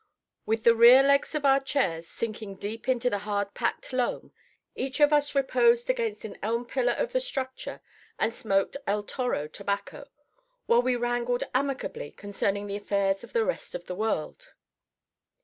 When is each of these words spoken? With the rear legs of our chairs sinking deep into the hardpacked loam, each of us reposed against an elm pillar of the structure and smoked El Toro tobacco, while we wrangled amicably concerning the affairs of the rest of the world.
With 0.47 0.63
the 0.63 0.73
rear 0.73 1.03
legs 1.03 1.35
of 1.35 1.45
our 1.45 1.59
chairs 1.59 2.07
sinking 2.07 2.55
deep 2.55 2.89
into 2.89 3.07
the 3.07 3.19
hardpacked 3.19 3.93
loam, 3.93 4.33
each 4.73 4.99
of 4.99 5.13
us 5.13 5.35
reposed 5.35 5.91
against 5.91 6.25
an 6.25 6.39
elm 6.41 6.65
pillar 6.65 6.93
of 6.93 7.13
the 7.13 7.19
structure 7.19 7.81
and 8.17 8.33
smoked 8.33 8.77
El 8.87 9.03
Toro 9.03 9.47
tobacco, 9.47 10.09
while 10.65 10.81
we 10.81 10.95
wrangled 10.95 11.43
amicably 11.53 12.09
concerning 12.11 12.65
the 12.65 12.77
affairs 12.77 13.23
of 13.23 13.33
the 13.33 13.45
rest 13.45 13.75
of 13.75 13.85
the 13.85 13.93
world. 13.93 14.47